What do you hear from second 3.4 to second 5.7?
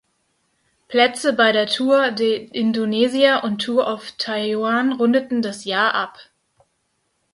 und Tour of Taiyuan rundeten das